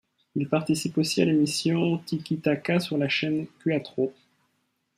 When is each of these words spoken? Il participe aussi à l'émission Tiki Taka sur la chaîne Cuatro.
Il 0.33 0.49
participe 0.49 0.97
aussi 0.97 1.21
à 1.21 1.25
l'émission 1.25 1.99
Tiki 1.99 2.39
Taka 2.39 2.79
sur 2.79 2.97
la 2.97 3.07
chaîne 3.07 3.45
Cuatro. 3.59 4.11